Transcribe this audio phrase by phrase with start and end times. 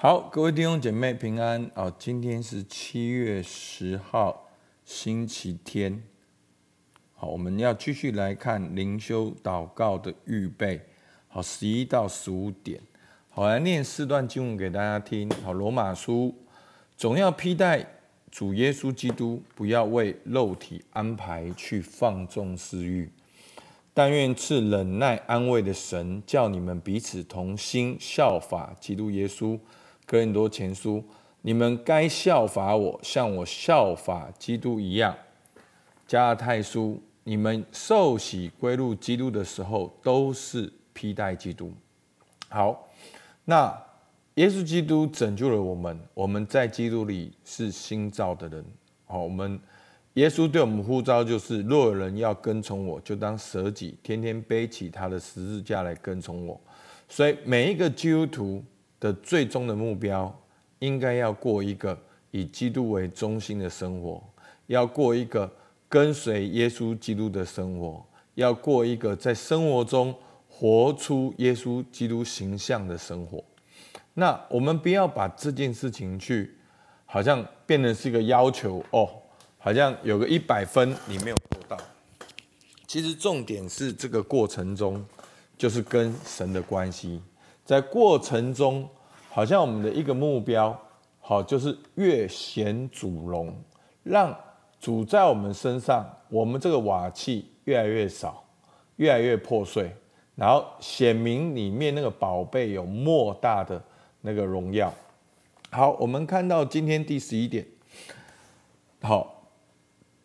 [0.00, 1.92] 好，各位弟兄姐妹平安哦！
[1.98, 4.48] 今天是七月十号，
[4.84, 6.00] 星期天。
[7.14, 10.80] 好，我们要继续来看灵修祷告的预备。
[11.26, 12.80] 好，十一到十五点。
[13.28, 15.28] 好，来念四段经文给大家听。
[15.42, 16.32] 好，罗马书
[16.96, 17.84] 总要披戴
[18.30, 23.10] 主耶稣基督，不要为肉体安排去放纵私欲，
[23.92, 29.58] 但愿赐忍耐安慰的神，叫你们彼此同心效法基督耶稣。
[30.08, 31.04] 哥林多前书，
[31.42, 35.14] 你们该效法我，像我效法基督一样。
[36.06, 41.70] 加拉太书，你们受洗归入基督的时候，都是披戴基督。
[42.48, 42.88] 好，
[43.44, 43.70] 那
[44.36, 48.64] 耶稣基督拯救了我们，我们在基督里是新造的人。
[49.04, 49.60] 好，我们
[50.14, 56.58] 耶稣对我们呼召就是：若有人要跟从我，就当舍己，天天背起他的十字架来跟从我。
[57.10, 58.64] 所以每一个基督徒。
[59.00, 60.34] 的最终的目标，
[60.80, 61.98] 应该要过一个
[62.30, 64.22] 以基督为中心的生活，
[64.66, 65.50] 要过一个
[65.88, 70.14] 跟随耶稣基督的生活，要过一个在生活中
[70.48, 73.42] 活出耶稣基督形象的生活。
[74.14, 76.56] 那我们不要把这件事情去，
[77.06, 79.08] 好像变成是一个要求哦，
[79.58, 81.76] 好像有个一百分你没有做到。
[82.86, 85.04] 其实重点是这个过程中，
[85.56, 87.22] 就是跟神的关系。
[87.68, 88.88] 在过程中，
[89.28, 90.74] 好像我们的一个目标，
[91.20, 93.54] 好，就是越显主荣，
[94.02, 94.34] 让
[94.80, 98.42] 主在我们身上，我们这个瓦器越来越少，
[98.96, 99.94] 越来越破碎，
[100.34, 103.78] 然后显明里面那个宝贝有莫大的
[104.22, 104.90] 那个荣耀。
[105.70, 107.66] 好，我们看到今天第十一点，
[109.02, 109.37] 好。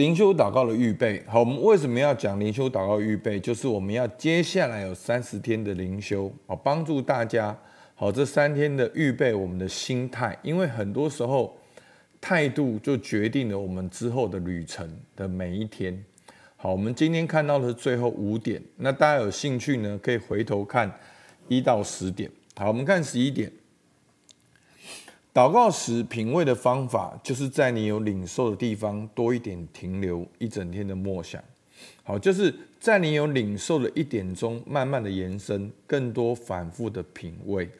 [0.00, 3.38] 灵修祷告的预备，好，我们为什么要讲灵修祷告预备？
[3.38, 7.54] 就是我们要接下来有三十天的灵修，好，帮助大家，
[7.94, 11.54] 好，这三天的预备我们的心态，因为很多时候
[12.18, 16.02] 态度就决定了我们之后的旅程的每一天。
[16.56, 20.90] 好，我们今天看到的是最后五点，那大家有兴趣呢，可以回头看
[21.46, 22.30] 一到十点。
[22.56, 23.52] 好，我们看十一点。
[25.32, 31.40] 祷告时品味的方法，就是在你有领受的地方多一点停留一整天的默想。
[32.02, 37.70] 好，就是在你有领受的一点中，慢慢的延伸，更多反复的品味。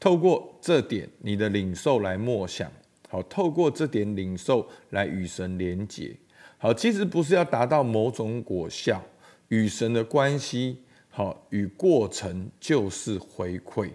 [0.00, 2.72] 透过这点你的领受来默想，
[3.10, 6.16] 好，透过这点领受来与神连结。
[6.56, 9.02] 好，其实不是要达到某种果效，
[9.48, 10.78] 与神的关系，
[11.10, 13.90] 好，与过程就是回馈。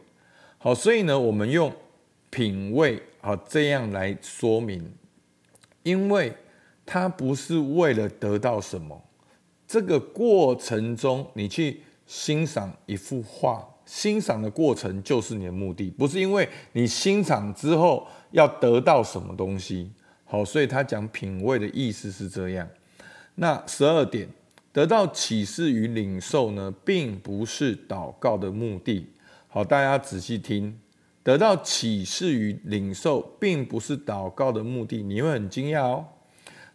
[0.59, 1.73] 好，所以呢，我们用。
[2.29, 4.93] 品味，好，这样来说明，
[5.83, 6.33] 因为
[6.85, 9.03] 它不是为了得到什么，
[9.67, 19.91] 这个过程中你去欣赏一幅画，欣赏的过程就是你的目的，不是因为你欣赏之后要得到什么东西，
[20.25, 22.67] 好，所以他讲品味的意思是这样。
[23.35, 24.27] 那十二点，
[24.71, 29.07] 得到启示与领受呢，并不是祷告的目的，
[29.47, 30.79] 好，大家仔细听。
[31.29, 36.03] 得到启示与领受，并不是祷告的目的，你会很惊讶哦。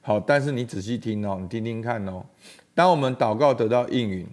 [0.01, 2.25] 好，但是你仔细听哦，你听听看哦。
[2.73, 4.25] 当我们祷告得到应允，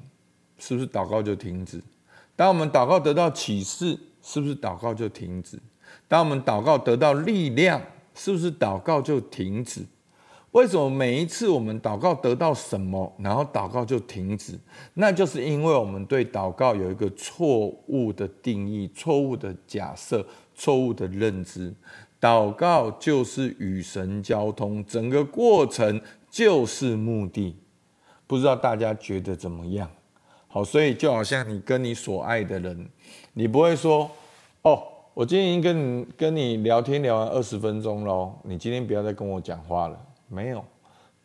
[0.60, 1.82] 是不是祷告就停止？
[2.36, 5.58] 当我们祷告得到启示，是不是祷告就停止？
[6.08, 7.82] 当我们祷告得到力量，
[8.14, 9.82] 是不是祷告就停止？
[10.52, 14.60] 为什么每一次我们祷告得到什么，然后祷告就停止？
[14.96, 21.74] 那就是因为我们对祷告有一个错误的定义、错误的假设、错误的认知。
[22.20, 27.56] 祷告就是与神交通，整个过程就是目的。
[28.28, 29.90] 不知道大家觉得怎么样？
[30.48, 32.90] 好，所以就好像你跟你所爱的人，
[33.34, 34.12] 你不会说
[34.64, 34.84] ：“哦，
[35.14, 39.98] 我今天已经跟你跟你聊天聊完二十分钟了，你今天不要再跟我讲话了。”
[40.32, 40.64] 没有，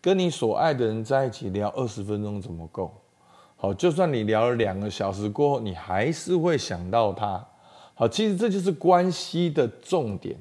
[0.00, 2.92] 跟你所爱的人在一起聊二十分钟怎么够？
[3.54, 7.46] 好，就算你聊了两个小时过后，你还是会想到他。
[7.94, 10.36] 好，其实这就是关系的重点。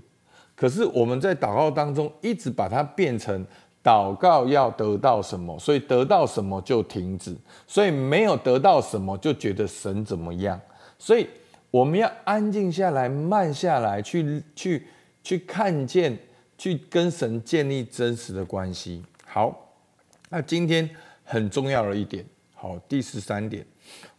[0.56, 3.46] 可是我们在祷告当中一直把它变成
[3.84, 7.38] 祷告要得到什么，所以得到什么就停止，
[7.68, 10.60] 所以没有得到什么就觉得神怎么样。
[10.98, 11.28] 所以
[11.70, 14.88] 我们要安静下来，慢下来，去去
[15.24, 16.18] 去看见。
[16.58, 19.04] 去跟神建立真实的关系。
[19.26, 19.74] 好，
[20.30, 20.90] 那今天
[21.24, 23.66] 很重要的一点，好，第十三点，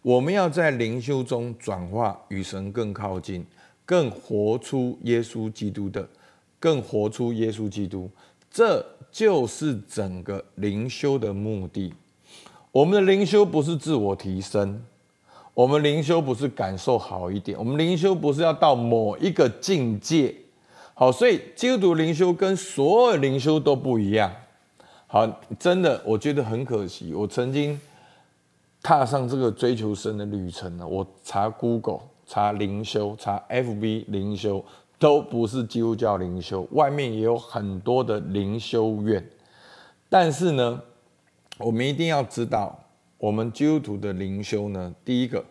[0.03, 3.45] 我们要在灵修中转化，与神更靠近，
[3.85, 6.07] 更活出耶稣基督的，
[6.61, 8.11] 更活出耶稣基督，
[8.51, 11.95] 这就是整个灵修的目的。
[12.71, 14.85] 我们的灵修不是自我提升，
[15.55, 20.35] 我们灵修不是感受好一点，我们灵修不是要到某一个境界。
[20.99, 24.33] 好，所以基督徒灵修跟所有灵修都不一样。
[25.07, 25.27] 好，
[25.59, 27.13] 真的，我觉得很可惜。
[27.13, 27.79] 我曾经
[28.83, 34.65] 踏上这个追求神的旅程呢，我查 Google、查灵修、查 FB 灵修，
[34.99, 36.67] 都不是基督教灵修。
[36.73, 39.23] 外面也有很多的灵修院，
[40.09, 40.81] 但是呢，
[41.59, 42.75] 我们一定要知道，
[43.19, 45.45] 我们基督徒的灵修呢，第一个，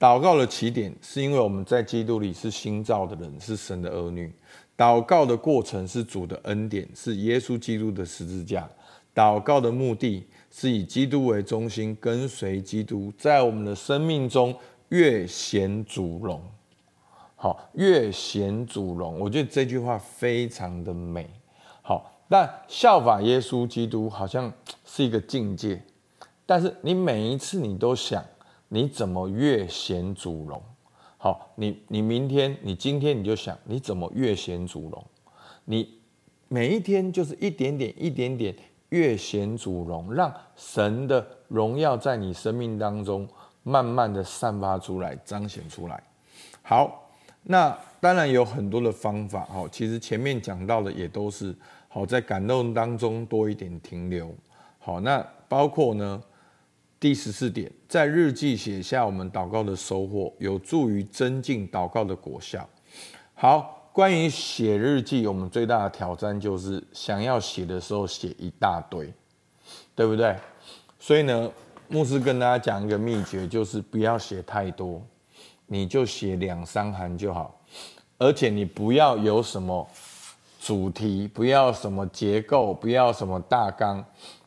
[0.00, 4.32] 祷告的起点是因为我们在基督里是新造的人，是神的儿女。
[4.76, 8.68] 祷告的过程是主的恩典，是耶稣基督的十字架。
[9.14, 14.54] 祷告的目的是以基督为中心，跟随基督，在我们的生命中
[14.90, 16.42] 越显主荣。
[17.34, 21.26] 好，越显主荣，我觉得这句话非常的美。
[21.80, 24.52] 好，但效法耶稣基督好像
[24.84, 25.82] 是一个境界，
[26.44, 28.22] 但是你每一次你都想，
[28.68, 30.62] 你怎么越显主荣？
[31.18, 35.04] 好，你你明天，你今天你就想，你怎么越显主荣？
[35.64, 35.98] 你
[36.48, 38.54] 每一天就是一点点、一点点
[38.90, 43.26] 越显主荣，让神的荣耀在你生命当中
[43.62, 46.00] 慢慢的散发出来、彰显出来。
[46.62, 47.10] 好，
[47.42, 49.48] 那当然有很多的方法。
[49.52, 51.56] 哦，其实前面讲到的也都是
[51.88, 54.32] 好，在感动当中多一点停留。
[54.78, 56.22] 好，那包括呢？
[56.98, 62.66] 第十四点，在日记写下我们祷告的收获，有助于增进祷告的果效。
[63.34, 69.12] 好，关于写日记，我们最大的挑战就是想要写的时候写一大堆，
[69.94, 70.34] 对不对？
[70.98, 71.52] 所以呢，
[71.88, 75.02] 牧师跟大家讲一个秘诀，就是不要写太多，
[75.66, 77.60] 你就写两三行就好，
[78.16, 79.86] 而且你不要有什么
[80.62, 84.02] 主题，不要什么结构，不要什么大纲。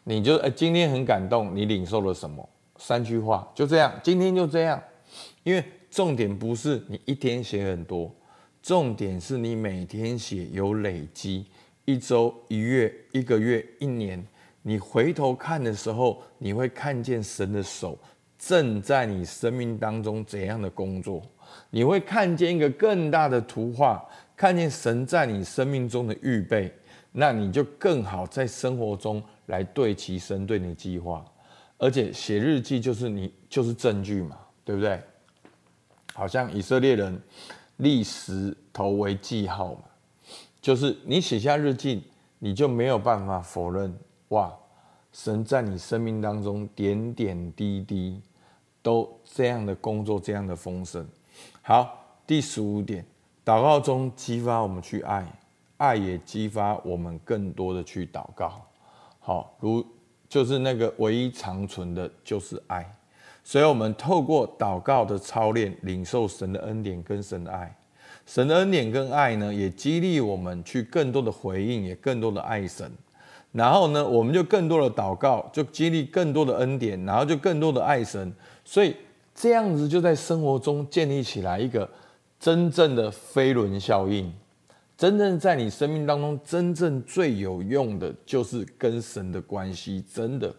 [0.10, 2.50] 你就哎，今天很感动，你领受了什么？
[2.78, 4.82] 三句话，就这样，今天就这样。
[5.44, 8.12] 因为重点不是你一天写很多，
[8.60, 11.46] 重点是你每天写有累积，
[11.86, 14.26] 一周、一月、一个月、一年，
[14.64, 17.96] 你回头看的时候，你会看见神的手
[18.36, 21.22] 正在你生命当中怎样的工作，
[21.70, 24.04] 你会看见一个更大的图画，
[24.36, 26.74] 看见神在你生命中的预备，
[27.20, 29.22] 那你就更好在生活中。
[29.50, 31.26] 来对齐神对你计划，
[31.80, 35.02] 而且写日记就是你就是证据嘛，对不对？
[36.14, 37.20] 好像以色列人
[37.78, 39.82] 立石头为记号嘛，
[40.62, 42.04] 就是你写下日记，
[42.38, 43.92] 你就没有办法否认
[44.28, 44.56] 哇，
[45.12, 48.22] 神在你生命当中点点滴滴
[48.84, 51.04] 都这样的工作，这样的丰盛。
[51.64, 53.04] 好，第十五点，
[53.44, 55.26] 祷告中激发我们去爱，
[55.80, 58.62] 爱也激发我们更多的去祷告。
[59.20, 59.84] 好，如
[60.28, 62.86] 就是那个唯一长存的，就是爱。
[63.44, 67.76] 所以，我们透过祷告的操练，领受神的恩典跟神的爱。
[68.26, 72.92] 神的恩典跟爱呢，也激励我们去更多的回应，也更多的爱神。
[73.52, 78.32] 然后呢，我们就更多的祷告，就激励更多的恩典，然后就更多的爱神。
[78.64, 78.96] 所以，
[79.34, 81.90] 这样子就在生活中建立起来一个
[82.40, 84.32] 真正的飞轮效应。
[85.00, 90.04] 真正在你生命当中，真正最有用的就是跟神的关系。
[90.14, 90.54] 真的，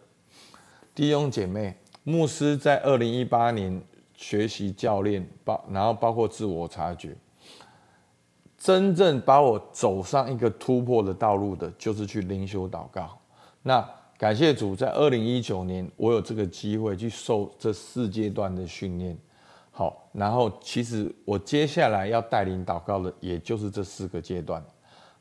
[0.95, 3.79] 弟兄姐妹，牧师在二零一八年
[4.15, 7.15] 学习教练，包然后包括自我察觉，
[8.57, 13.19] 真正把我走上一个突破的道路的，就是去灵修祷告。
[13.63, 13.87] 那
[14.17, 19.19] 感谢主，在二零一九年，我有这个机会去受这四阶段的训练。
[19.81, 24.63] 好，然后其实我接下来要带领祷告的，也就是这四个阶段。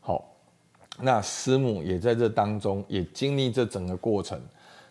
[0.01, 0.35] 好，
[0.99, 4.37] 那师母也在这当中，也经历这整个过程。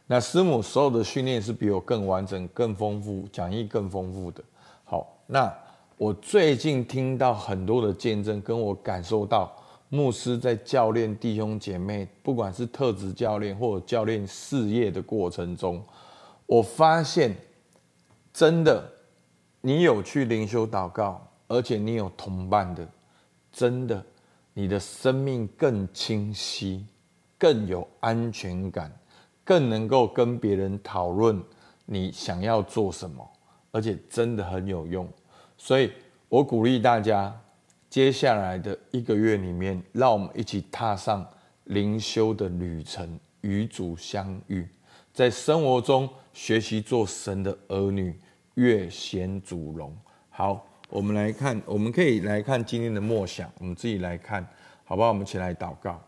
[0.07, 4.43] 那师母所有的训练是比我更完整、更丰富，讲义更丰富的。
[4.85, 5.55] 好，那
[5.99, 9.55] 我最近听到很多的见证，跟我感受到
[9.91, 15.85] 牧师在教练弟兄姐妹，不管是特职教练或教练事业的过程中，
[16.47, 17.37] 我发现
[18.33, 18.93] 真的。
[19.61, 22.89] 你有去灵修祷告，而且你有同伴的，
[23.53, 24.05] 真的，
[24.55, 26.87] 你的生命更清晰，
[27.37, 28.93] 更有安全感，
[29.43, 31.43] 更能够跟别人讨论
[31.87, 33.29] 你想要做什么，
[33.73, 35.09] 而且真的很有用。
[35.57, 35.93] 所以
[36.29, 37.35] 我鼓励大家，
[37.91, 41.27] 接下来的一个月里面，让我们一起踏上
[41.65, 44.69] 灵修的旅程，与主相遇，
[45.13, 48.17] 在生活中学习做神的儿女。
[48.59, 49.97] 越显主荣。
[50.31, 54.45] 好，我们来看，我们可以来看今天的默想，我们自己来看，
[54.85, 55.11] 好不好？
[55.11, 56.03] 我们起来祷告。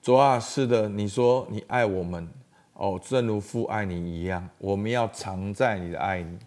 [0.00, 2.26] 主啊，是的，你说你爱我们，
[2.72, 6.38] 哦，正如父爱你一样，我们要常在你的爱里。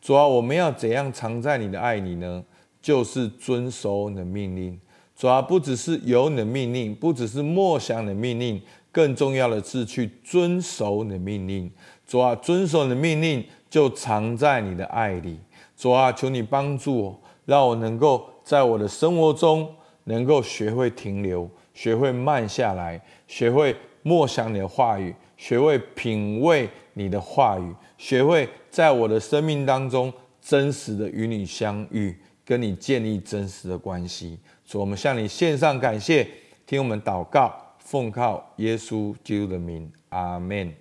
[0.00, 2.44] 主啊，我们要怎样常在你的爱里呢？
[2.82, 4.80] 就是遵守你的命令，
[5.16, 11.70] 主啊，不只是有你的命令，不只是默想你的命令，更重要的是去遵守你的命令。
[12.06, 15.38] 主啊，遵守你的命令就藏在你的爱里。
[15.76, 19.68] 主啊，求你帮助我，让我能够在我的生活中
[20.04, 34.38] 能够学会停留，学会慢下来，学会默想你的话语，学会品味你的话语，学会在我的生命当中真实的与你相遇，跟你建立真实的关系。
[34.64, 36.26] 主，我们向你献上感谢，
[36.64, 40.72] 听我们祷告，奉靠耶稣基督的名，阿门。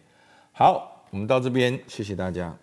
[0.52, 2.54] 好，我们到这边，谢谢大家。